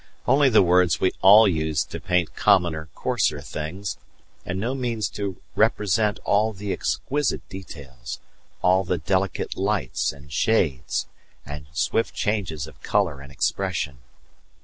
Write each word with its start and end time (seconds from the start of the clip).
only 0.25 0.49
the 0.49 0.63
words 0.63 0.99
we 0.99 1.11
all 1.21 1.47
use 1.47 1.83
to 1.83 1.99
paint 2.01 2.35
commoner, 2.35 2.89
coarser 2.95 3.39
things, 3.39 3.99
and 4.43 4.59
no 4.59 4.73
means 4.73 5.07
to 5.07 5.37
represent 5.55 6.17
all 6.25 6.53
the 6.53 6.73
exquisite 6.73 7.47
details, 7.49 8.19
all 8.63 8.83
the 8.83 8.97
delicate 8.97 9.55
lights, 9.55 10.11
and 10.11 10.33
shades, 10.33 11.05
and 11.45 11.67
swift 11.71 12.15
changes 12.15 12.65
of 12.65 12.81
colour 12.81 13.21
and 13.21 13.31
expression. 13.31 13.99